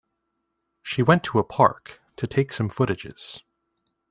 [0.81, 3.41] She went to a park to take some footages.